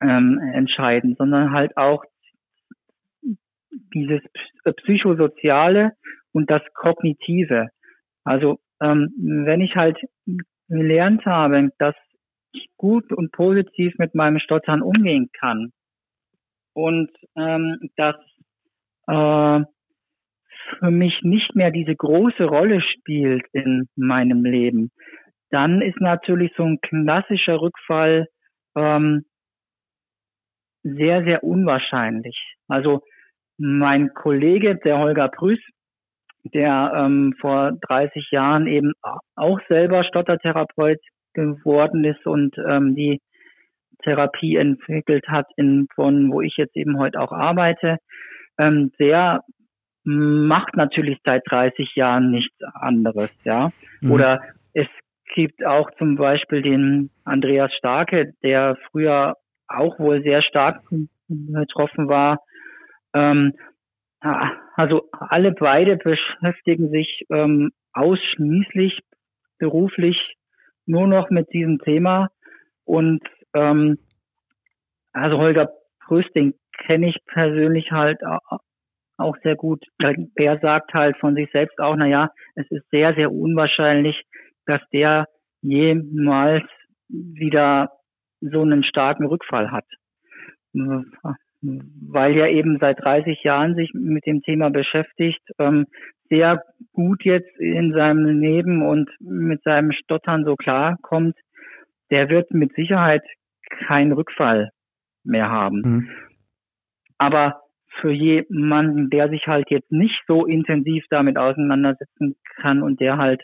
[0.00, 2.04] ähm, entscheidend, sondern halt auch
[3.94, 4.20] dieses
[4.82, 5.92] psychosoziale
[6.32, 7.68] und das kognitive.
[8.24, 9.12] Also ähm,
[9.46, 9.98] wenn ich halt
[10.68, 11.94] gelernt habe, dass
[12.52, 15.72] ich gut und positiv mit meinem Stottern umgehen kann
[16.72, 18.16] und ähm, dass
[19.06, 19.64] äh,
[20.78, 24.90] für mich nicht mehr diese große Rolle spielt in meinem Leben,
[25.50, 28.28] dann ist natürlich so ein klassischer Rückfall
[28.76, 29.24] ähm,
[30.82, 32.36] sehr, sehr unwahrscheinlich.
[32.68, 33.02] Also
[33.58, 35.60] mein Kollege, der Holger Prüß,
[36.44, 38.92] der ähm, vor 30 Jahren eben
[39.34, 41.00] auch selber Stottertherapeut
[41.32, 43.20] geworden ist und ähm, die
[44.02, 47.98] Therapie entwickelt hat in von wo ich jetzt eben heute auch arbeite,
[48.58, 49.40] ähm, der
[50.04, 53.72] macht natürlich seit 30 Jahren nichts anderes, ja.
[54.02, 54.10] Mhm.
[54.10, 54.42] Oder
[54.74, 54.86] es
[55.34, 59.36] gibt auch zum Beispiel den Andreas Starke, der früher
[59.66, 60.82] auch wohl sehr stark
[61.28, 62.40] betroffen war
[63.14, 63.54] ähm,
[64.20, 69.00] also alle beide beschäftigen sich ähm, ausschließlich
[69.58, 70.36] beruflich
[70.86, 72.30] nur noch mit diesem Thema
[72.84, 73.22] und
[73.54, 73.98] ähm,
[75.12, 76.54] also Holger Prösting
[76.86, 78.20] kenne ich persönlich halt
[79.16, 79.84] auch sehr gut.
[80.00, 84.20] Der sagt halt von sich selbst auch, na ja, es ist sehr, sehr unwahrscheinlich,
[84.66, 85.28] dass der
[85.62, 86.64] jemals
[87.08, 87.90] wieder
[88.40, 89.86] so einen starken Rückfall hat
[91.64, 95.86] weil er eben seit 30 Jahren sich mit dem Thema beschäftigt, ähm,
[96.28, 101.36] sehr gut jetzt in seinem Leben und mit seinem Stottern so klarkommt,
[102.10, 103.22] der wird mit Sicherheit
[103.86, 104.70] keinen Rückfall
[105.24, 105.82] mehr haben.
[105.84, 106.08] Mhm.
[107.18, 107.60] Aber
[108.00, 113.42] für jemanden, der sich halt jetzt nicht so intensiv damit auseinandersetzen kann und der halt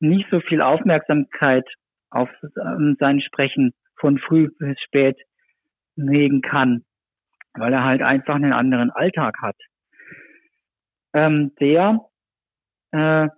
[0.00, 1.68] nicht so viel Aufmerksamkeit
[2.10, 5.18] auf ähm, sein Sprechen von früh bis spät
[5.96, 6.82] legen kann,
[7.54, 9.56] weil er halt einfach einen anderen Alltag hat.
[11.12, 12.00] Ähm, der
[12.92, 13.28] äh,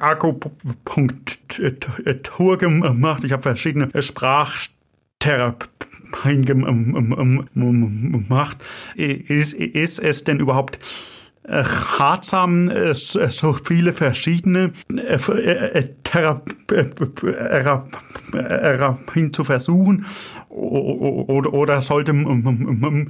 [0.00, 3.24] Akupunktur gemacht.
[3.24, 3.88] Ich habe verschiedene
[5.22, 8.58] Sprachtherapien gemacht.
[8.96, 10.78] Ist, ist es denn überhaupt
[11.50, 14.72] ratsam, so viele verschiedene
[16.04, 16.92] Therapien
[19.32, 20.04] zu versuchen?
[20.50, 23.04] Oder sollte man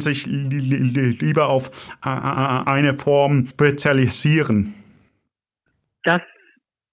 [0.00, 4.74] sich lieber auf eine Form spezialisieren?
[6.04, 6.22] Das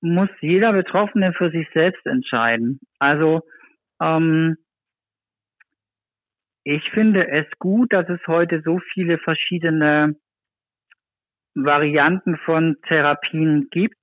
[0.01, 2.79] muss jeder Betroffene für sich selbst entscheiden.
[2.97, 3.43] Also
[4.01, 4.57] ähm,
[6.63, 10.15] ich finde es gut, dass es heute so viele verschiedene
[11.55, 13.97] Varianten von Therapien gibt,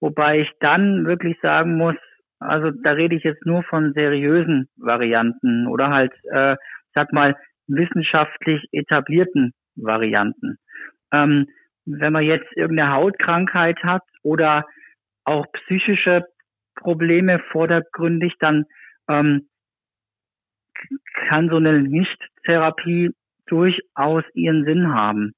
[0.00, 1.96] wobei ich dann wirklich sagen muss,
[2.38, 6.56] also da rede ich jetzt nur von seriösen Varianten oder halt, äh,
[6.94, 7.36] sag mal,
[7.66, 10.58] wissenschaftlich etablierten Varianten.
[11.12, 11.46] Ähm,
[11.86, 14.66] wenn man jetzt irgendeine Hautkrankheit hat oder
[15.24, 16.24] auch psychische
[16.74, 18.66] Probleme vordergründig, dann
[19.08, 19.48] ähm,
[21.28, 23.12] kann so eine Lichttherapie
[23.46, 25.32] durchaus ihren Sinn haben.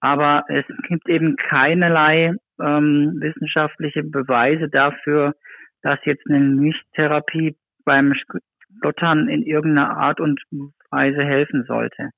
[0.00, 5.34] Aber es gibt eben keinerlei ähm, wissenschaftliche Beweise dafür,
[5.82, 8.14] dass jetzt eine Lichttherapie beim
[8.78, 10.42] Stottern in irgendeiner Art und
[10.90, 12.10] Weise helfen sollte.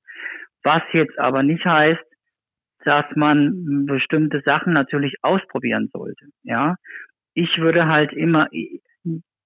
[0.63, 2.03] Was jetzt aber nicht heißt,
[2.83, 6.25] dass man bestimmte Sachen natürlich ausprobieren sollte.
[6.43, 6.75] Ja,
[7.33, 8.47] ich würde halt immer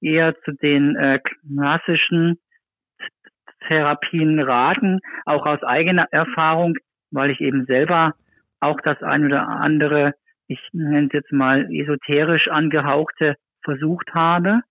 [0.02, 2.40] eher zu den äh, klassischen
[3.68, 6.76] Therapien raten, auch aus eigener Erfahrung,
[7.12, 8.16] weil ich eben selber
[8.60, 10.14] auch das ein oder andere,
[10.48, 14.62] ich nenne es jetzt mal esoterisch angehauchte, versucht habe.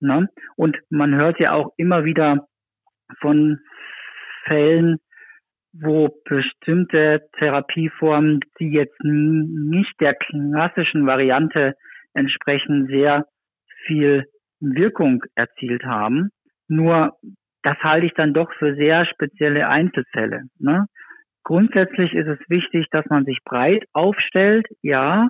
[0.00, 0.28] Ne?
[0.56, 2.46] Und man hört ja auch immer wieder
[3.20, 3.60] von
[4.44, 4.98] Fällen,
[5.72, 11.74] wo bestimmte Therapieformen, die jetzt nicht der klassischen Variante
[12.14, 13.26] entsprechen, sehr
[13.86, 14.26] viel
[14.60, 16.30] Wirkung erzielt haben.
[16.68, 17.16] Nur
[17.62, 20.44] das halte ich dann doch für sehr spezielle Einzelfälle.
[20.58, 20.86] Ne?
[21.44, 25.28] Grundsätzlich ist es wichtig, dass man sich breit aufstellt, ja,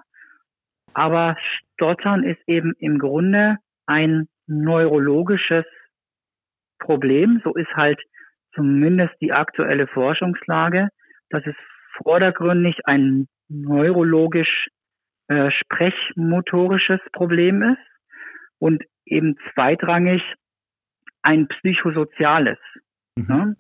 [0.93, 1.37] aber
[1.75, 5.65] Stottern ist eben im Grunde ein neurologisches
[6.79, 7.41] Problem.
[7.45, 8.01] So ist halt
[8.55, 10.89] zumindest die aktuelle Forschungslage,
[11.31, 11.55] dass es
[12.03, 14.69] vordergründig ein neurologisch
[15.29, 17.79] äh, sprechmotorisches Problem ist
[18.59, 20.23] und eben zweitrangig
[21.23, 22.59] ein psychosoziales.
[23.17, 23.27] Mhm.
[23.27, 23.57] Ne?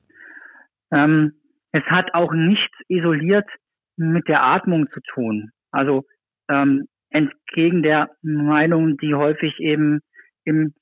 [0.92, 1.32] Ähm,
[1.72, 3.48] es hat auch nichts isoliert
[3.96, 5.50] mit der Atmung zu tun.
[5.70, 6.04] Also
[6.48, 10.00] ähm, entgegen der Meinung, die häufig eben
[10.44, 10.74] im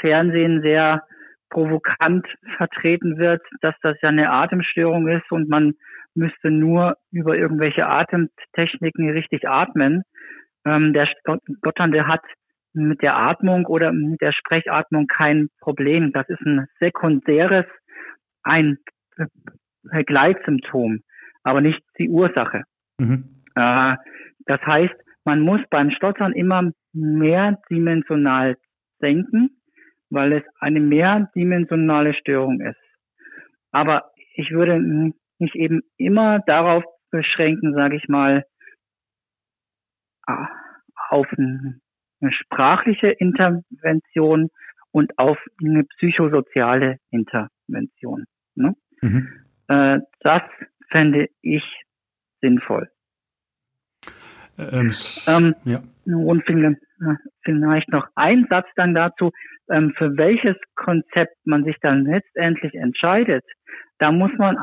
[0.00, 1.02] Fernsehen sehr
[1.48, 5.74] provokant vertreten wird, dass das ja eine Atemstörung ist und man
[6.14, 10.02] müsste nur über irgendwelche Atemtechniken richtig atmen.
[10.64, 12.22] Ähm, der Stotternde hat
[12.76, 16.12] mit der Atmung oder mit der Sprechatmung kein Problem.
[16.12, 17.66] Das ist ein sekundäres,
[18.42, 18.78] ein
[19.82, 21.02] Begleitsymptom,
[21.42, 22.64] aber nicht die Ursache.
[22.98, 23.42] Mhm.
[23.54, 23.96] Äh,
[24.46, 28.56] das heißt, man muss beim Stottern immer mehrdimensional
[29.02, 29.50] denken,
[30.10, 32.78] weil es eine mehrdimensionale Störung ist.
[33.72, 34.78] Aber ich würde
[35.38, 38.44] mich eben immer darauf beschränken, sage ich mal,
[41.08, 41.26] auf
[42.20, 44.48] eine sprachliche Intervention
[44.90, 48.24] und auf eine psychosoziale Intervention.
[48.54, 48.74] Ne?
[49.02, 49.28] Mhm.
[49.68, 50.42] Äh, das
[50.90, 51.62] fände ich
[52.40, 52.88] sinnvoll.
[54.58, 54.92] Ähm,
[55.26, 55.82] ähm, ja.
[56.06, 59.32] Und vielleicht noch ein Satz dann dazu,
[59.68, 63.44] ähm, für welches Konzept man sich dann letztendlich entscheidet.
[63.98, 64.56] Da muss man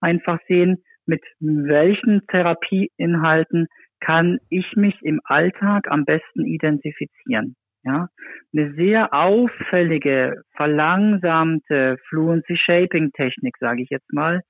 [0.00, 3.66] einfach sehen, mit welchen Therapieinhalten
[4.00, 7.56] kann ich mich im Alltag am besten identifizieren.
[7.82, 8.08] Ja,
[8.52, 14.42] eine sehr auffällige, verlangsamte Fluency Shaping Technik, sage ich jetzt mal,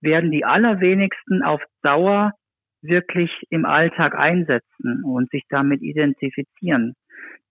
[0.00, 2.32] werden die allerwenigsten auf Dauer
[2.82, 6.94] wirklich im Alltag einsetzen und sich damit identifizieren.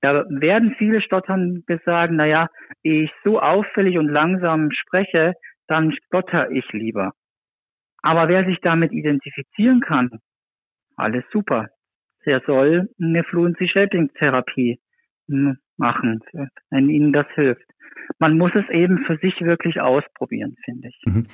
[0.02, 2.48] Da werden viele Stottern sagen, naja,
[2.84, 5.34] ich so auffällig und langsam spreche,
[5.68, 7.12] dann stotter ich lieber.
[8.02, 10.20] Aber wer sich damit identifizieren kann,
[10.96, 11.68] alles super.
[12.26, 14.80] Der soll eine Fluency Shaping Therapie
[15.78, 16.22] machen,
[16.70, 17.64] wenn ihnen das hilft.
[18.20, 21.02] Man muss es eben für sich wirklich ausprobieren, finde ich.
[21.06, 21.26] Mhm.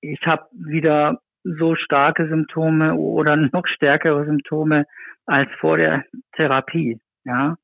[0.00, 4.86] ich habe wieder so starke Symptome oder noch stärkere Symptome
[5.26, 7.00] als vor der Therapie.
[7.24, 7.56] Ja,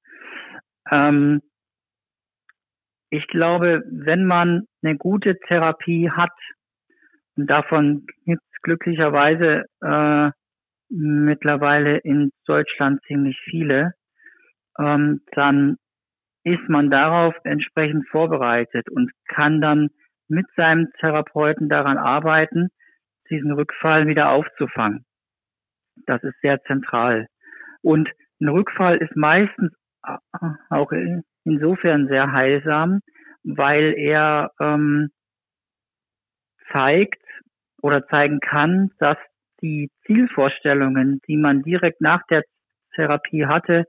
[0.90, 1.40] ähm,
[3.10, 6.32] ich glaube, wenn man eine gute Therapie hat,
[7.36, 10.30] und davon gibt es glücklicherweise äh,
[10.96, 13.92] mittlerweile in Deutschland ziemlich viele,
[14.78, 15.76] ähm, dann
[16.44, 19.90] ist man darauf entsprechend vorbereitet und kann dann
[20.28, 22.68] mit seinem Therapeuten daran arbeiten,
[23.30, 25.04] diesen Rückfall wieder aufzufangen.
[26.06, 27.26] Das ist sehr zentral.
[27.82, 29.72] Und ein Rückfall ist meistens
[30.70, 30.92] auch
[31.44, 33.00] insofern sehr heilsam,
[33.42, 35.10] weil er ähm,
[36.70, 37.22] zeigt
[37.82, 39.18] oder zeigen kann, dass
[39.66, 42.42] die Zielvorstellungen, die man direkt nach der
[42.94, 43.84] Therapie hatte,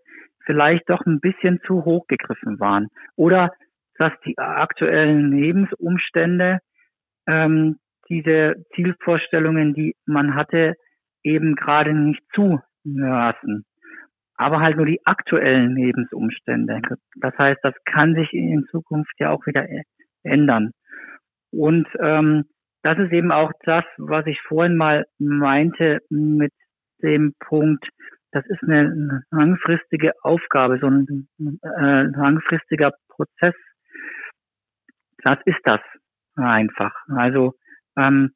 [0.46, 2.88] vielleicht doch ein bisschen zu hoch gegriffen waren.
[3.16, 3.52] Oder
[3.98, 6.60] dass die aktuellen Lebensumstände
[7.28, 7.78] ähm,
[8.10, 10.76] diese Zielvorstellungen, die man hatte,
[11.24, 13.66] eben gerade nicht zulassen.
[14.36, 16.82] Aber halt nur die aktuellen Lebensumstände.
[17.16, 19.68] Das heißt, das kann sich in Zukunft ja auch wieder
[20.24, 20.72] ändern.
[21.52, 22.46] Und ähm,
[22.88, 26.54] das ist eben auch das, was ich vorhin mal meinte mit
[27.04, 27.86] dem Punkt,
[28.32, 33.56] das ist eine langfristige Aufgabe, so ein äh, langfristiger Prozess.
[35.22, 35.82] Das ist das
[36.38, 36.96] einfach.
[37.10, 37.56] Also
[37.98, 38.32] ähm,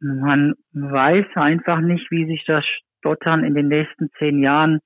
[0.00, 2.66] man weiß einfach nicht, wie sich das
[2.98, 4.80] Stottern in den nächsten zehn Jahren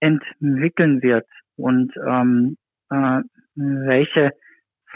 [0.00, 1.26] entwickeln wird
[1.56, 2.56] und ähm,
[2.88, 3.20] äh,
[3.56, 4.32] welche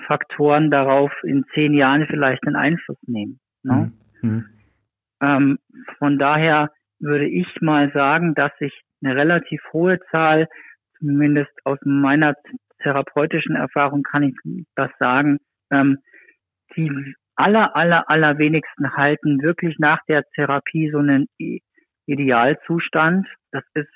[0.07, 3.42] Faktoren darauf in zehn Jahren vielleicht einen Einfluss nehmen.
[3.63, 3.93] Ne?
[4.23, 4.47] Mhm.
[5.21, 5.59] Ähm,
[5.99, 10.49] von daher würde ich mal sagen, dass ich eine relativ hohe Zahl,
[10.99, 12.35] zumindest aus meiner
[12.83, 14.37] therapeutischen Erfahrung kann ich
[14.77, 15.39] das sagen,
[15.71, 15.99] ähm,
[16.77, 21.27] die aller, aller, aller wenigsten halten wirklich nach der Therapie so einen
[22.07, 23.27] Idealzustand.
[23.51, 23.89] Das ist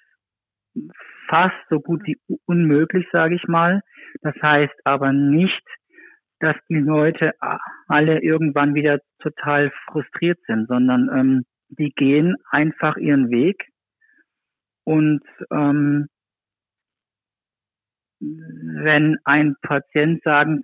[1.29, 3.81] fast so gut wie unmöglich, sage ich mal.
[4.23, 5.63] Das heißt aber nicht,
[6.41, 7.33] dass die Leute
[7.89, 13.69] alle irgendwann wieder total frustriert sind, sondern ähm, die gehen einfach ihren Weg
[14.85, 16.09] und ähm,
[18.21, 20.63] wenn ein Patient sagen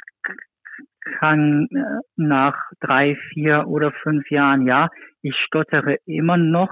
[1.18, 4.88] kann äh, nach drei, vier oder fünf Jahren, ja,
[5.22, 6.70] ich stottere immer noch,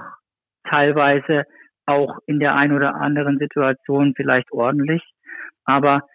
[0.63, 1.43] teilweise
[1.85, 5.03] auch in der einen oder anderen Situation vielleicht ordentlich,
[5.65, 6.07] aber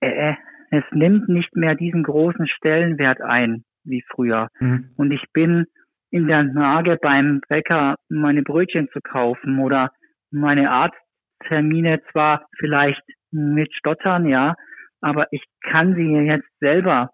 [0.00, 0.34] äh,
[0.70, 4.48] es nimmt nicht mehr diesen großen Stellenwert ein wie früher.
[4.60, 4.90] Mhm.
[4.96, 5.66] Und ich bin
[6.10, 9.90] in der Lage, beim Bäcker meine Brötchen zu kaufen oder
[10.30, 14.54] meine Arzttermine zwar vielleicht mit Stottern, ja,
[15.00, 17.10] aber ich kann sie jetzt selber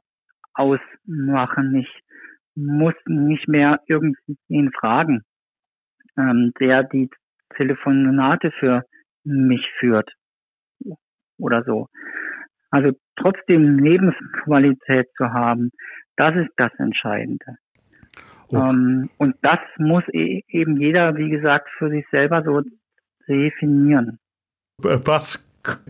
[0.54, 1.74] ausmachen.
[1.76, 2.00] Ich
[2.54, 5.22] muss nicht mehr irgendwen fragen,
[6.16, 7.10] ähm, der die
[7.54, 8.82] Telefonate für
[9.24, 10.10] mich führt
[11.38, 11.88] oder so.
[12.70, 15.70] Also trotzdem Lebensqualität zu haben,
[16.16, 17.56] das ist das Entscheidende.
[18.48, 18.68] Okay.
[18.70, 22.62] Ähm, und das muss e eben jeder, wie gesagt, für sich selber so
[23.28, 24.18] definieren.
[24.78, 25.44] Was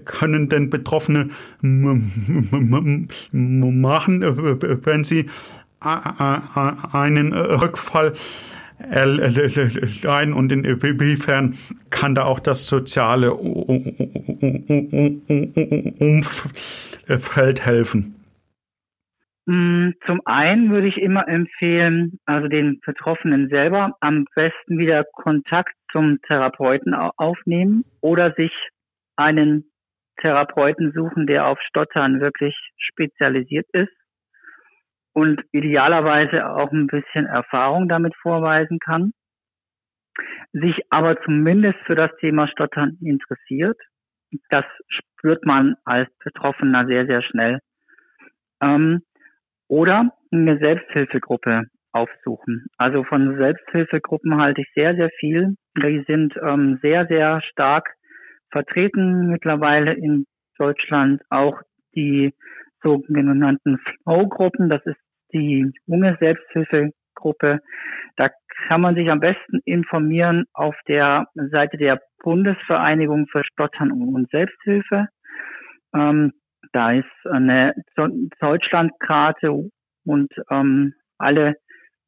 [0.04, 1.28] können denn Betroffene
[1.60, 3.10] machen,
[4.22, 5.28] wenn sie
[5.80, 8.14] einen Rückfall
[8.78, 11.56] erleiden und inwiefern
[11.90, 13.96] kann da auch das soziale Umfeld
[17.64, 18.14] helfen?
[19.46, 25.74] Mm, zum einen würde ich immer empfehlen, also den Betroffenen selber am besten wieder Kontakt
[25.92, 28.52] zum Therapeuten aufnehmen oder sich
[29.16, 29.70] einen
[30.20, 33.92] Therapeuten suchen, der auf Stottern wirklich spezialisiert ist
[35.16, 39.12] und idealerweise auch ein bisschen Erfahrung damit vorweisen kann,
[40.52, 43.78] sich aber zumindest für das Thema Stottern interessiert.
[44.50, 47.60] Das spürt man als Betroffener sehr, sehr schnell.
[48.60, 49.00] Ähm,
[49.68, 51.62] oder eine Selbsthilfegruppe
[51.92, 52.66] aufsuchen.
[52.76, 55.56] Also von Selbsthilfegruppen halte ich sehr, sehr viel.
[55.78, 57.88] Die sind ähm, sehr, sehr stark
[58.50, 60.26] vertreten mittlerweile in
[60.58, 61.22] Deutschland.
[61.30, 61.58] Auch
[61.94, 62.34] die
[62.82, 65.05] sogenannten Flow-Gruppen, das ist
[65.38, 67.60] die junge Selbsthilfegruppe.
[68.16, 68.30] Da
[68.68, 75.08] kann man sich am besten informieren auf der Seite der Bundesvereinigung für Stottern und Selbsthilfe.
[75.94, 76.32] Ähm,
[76.72, 77.74] da ist eine
[78.40, 79.52] Deutschlandkarte
[80.04, 81.56] und ähm, alle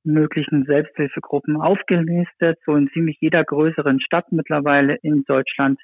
[0.05, 2.59] möglichen Selbsthilfegruppen aufgelistet.
[2.65, 5.79] So in ziemlich jeder größeren Stadt mittlerweile in Deutschland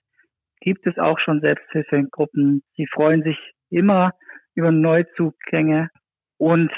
[0.60, 2.62] gibt es auch schon Selbsthilfegruppen.
[2.76, 3.38] Sie freuen sich
[3.70, 4.12] immer
[4.54, 5.90] über Neuzugänge.
[6.38, 6.72] Und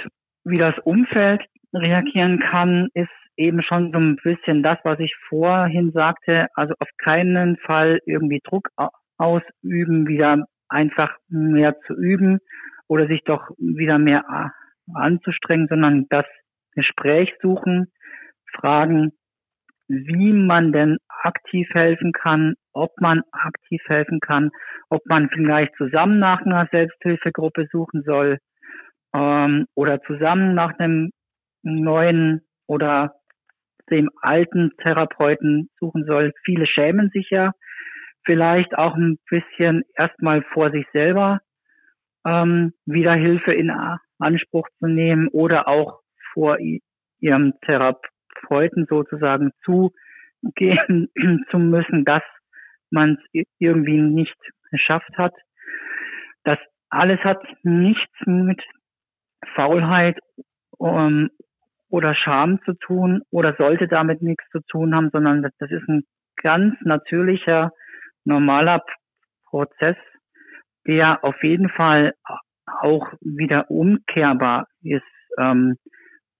[0.46, 1.42] wie das Umfeld
[1.74, 6.46] reagieren kann, ist eben schon so ein bisschen das, was ich vorhin sagte.
[6.54, 8.68] Also auf keinen Fall irgendwie Druck
[9.18, 12.38] ausüben, wieder einfach mehr zu üben
[12.88, 14.52] oder sich doch wieder mehr
[14.94, 16.26] anzustrengen, sondern das
[16.74, 17.92] Gespräch suchen,
[18.52, 19.12] fragen,
[19.88, 24.50] wie man denn aktiv helfen kann, ob man aktiv helfen kann,
[24.90, 28.38] ob man vielleicht zusammen nach einer Selbsthilfegruppe suchen soll
[29.14, 31.10] ähm, oder zusammen nach einem
[31.62, 33.14] neuen oder
[33.90, 36.32] dem alten Therapeuten suchen soll.
[36.44, 37.52] Viele schämen sich ja
[38.24, 41.40] vielleicht auch ein bisschen erstmal vor sich selber
[42.26, 43.72] ähm, wieder Hilfe in
[44.18, 46.00] Anspruch zu nehmen oder auch
[46.34, 46.58] vor
[47.20, 51.08] ihrem Therapeuten sozusagen zugehen
[51.50, 52.22] zu müssen, dass
[52.90, 54.36] man es irgendwie nicht
[54.70, 55.34] geschafft hat.
[56.44, 56.58] Das
[56.90, 58.60] alles hat nichts mit
[59.54, 60.18] Faulheit
[60.78, 61.30] um,
[61.88, 65.88] oder Scham zu tun oder sollte damit nichts zu tun haben, sondern das, das ist
[65.88, 66.02] ein
[66.42, 67.70] ganz natürlicher,
[68.24, 68.82] normaler
[69.48, 69.96] Prozess,
[70.86, 72.12] der auf jeden Fall
[72.64, 75.02] auch wieder umkehrbar ist,
[75.38, 75.76] ähm,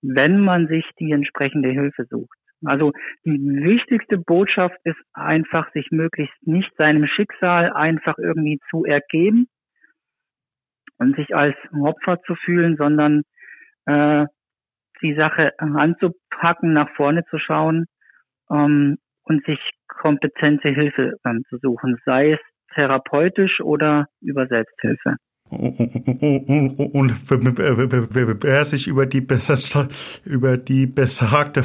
[0.03, 2.37] wenn man sich die entsprechende Hilfe sucht.
[2.65, 2.93] Also
[3.25, 9.47] die wichtigste Botschaft ist einfach, sich möglichst nicht seinem Schicksal einfach irgendwie zu ergeben
[10.99, 13.23] und sich als Opfer zu fühlen, sondern
[13.87, 14.27] äh,
[15.03, 17.87] die Sache anzupacken, nach vorne zu schauen
[18.51, 22.41] ähm, und sich kompetente Hilfe ähm, zu suchen, sei es
[22.75, 25.17] therapeutisch oder über Selbsthilfe.
[25.49, 29.27] Und wer sich über die,
[30.25, 31.63] über die besagte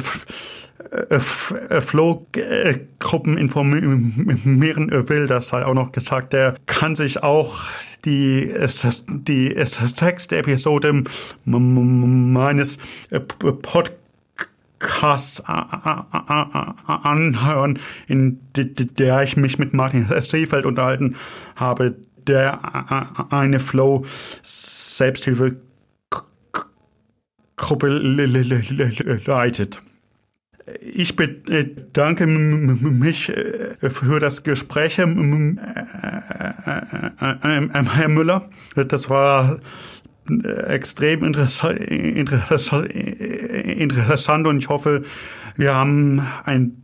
[1.80, 7.62] Flow-Gruppen informieren will, das sei auch noch gesagt, der kann sich auch
[8.04, 8.52] die,
[9.08, 11.04] die Textepisode
[11.44, 12.78] meines
[13.62, 15.42] Podcasts
[16.86, 21.16] anhören, in der ich mich mit Martin Seefeld unterhalten
[21.56, 21.96] habe,
[22.26, 24.04] der eine Flow
[24.42, 25.56] Selbsthilfe
[27.56, 29.80] Gruppe leitet.
[30.80, 33.32] Ich bedanke mich
[33.80, 35.06] für das Gespräch, Herr
[38.08, 38.48] Müller.
[38.74, 39.58] Das war
[40.66, 41.24] extrem
[43.76, 45.02] interessant und ich hoffe,
[45.56, 46.81] wir haben ein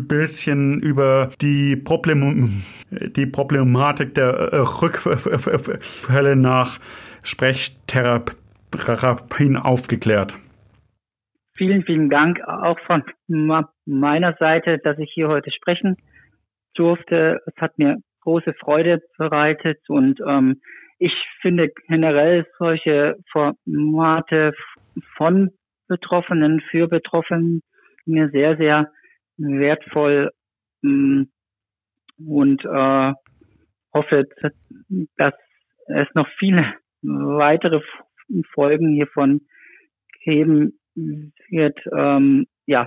[0.00, 6.78] bisschen über die, Problem, die Problematik der Rückfälle nach
[7.24, 10.34] Sprechtherapien aufgeklärt.
[11.56, 15.96] Vielen, vielen Dank auch von meiner Seite, dass ich hier heute sprechen
[16.74, 17.40] durfte.
[17.46, 20.60] Es hat mir große Freude bereitet und ähm,
[20.98, 24.52] ich finde generell solche Formate
[25.16, 25.50] von
[25.86, 27.60] Betroffenen für Betroffenen
[28.06, 28.90] mir sehr, sehr
[29.36, 30.30] wertvoll
[30.82, 31.22] mm,
[32.18, 33.12] und äh,
[33.92, 34.24] hoffe,
[35.16, 35.34] dass
[35.86, 37.80] es noch viele weitere
[38.52, 39.42] Folgen hiervon
[40.24, 41.78] geben wird.
[41.92, 42.86] Ähm, ja,